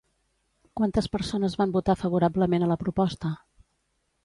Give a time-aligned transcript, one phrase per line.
[0.79, 3.35] Quantes persones van votar favorablement a la proposta?